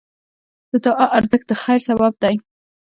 [0.71, 2.35] د دعا ارزښت د خیر سبب دی.